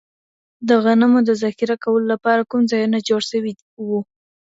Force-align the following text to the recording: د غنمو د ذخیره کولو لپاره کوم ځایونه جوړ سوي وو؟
د 0.67 0.69
غنمو 0.83 1.19
د 1.27 1.31
ذخیره 1.43 1.75
کولو 1.83 2.05
لپاره 2.13 2.47
کوم 2.49 2.61
ځایونه 2.71 2.97
جوړ 3.09 3.21
سوي 3.31 3.51
وو؟ 3.87 3.99